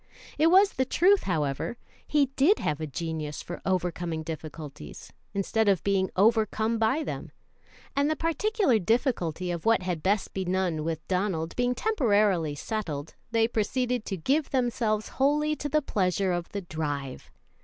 It 0.39 0.47
was 0.47 0.73
the 0.73 0.83
truth, 0.83 1.25
however. 1.25 1.77
He 2.07 2.25
did 2.35 2.57
have 2.57 2.81
a 2.81 2.87
genius 2.87 3.43
for 3.43 3.61
overcoming 3.67 4.23
difficulties, 4.23 5.13
instead 5.35 5.69
of 5.69 5.83
being 5.83 6.09
overcome 6.15 6.79
by 6.79 7.03
them; 7.03 7.31
and 7.95 8.09
the 8.09 8.15
particular 8.15 8.79
difficulty 8.79 9.51
of 9.51 9.63
what 9.63 9.83
had 9.83 10.01
best 10.01 10.33
be 10.33 10.43
none 10.43 10.83
with 10.83 11.07
Donald 11.07 11.55
being 11.55 11.75
temporarily 11.75 12.55
settled, 12.55 13.13
they 13.29 13.47
proceeded 13.47 14.03
to 14.05 14.17
give 14.17 14.49
themselves 14.49 15.07
wholly 15.09 15.55
to 15.55 15.69
the 15.69 15.83
pleasure 15.83 16.31
of 16.31 16.49
the 16.49 16.61
drive. 16.61 17.29